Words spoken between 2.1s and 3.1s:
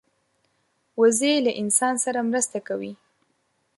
مرسته کوي